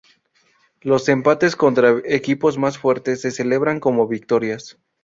[0.81, 4.79] Los empates contra equipos más fuertes se celebraban como victorias.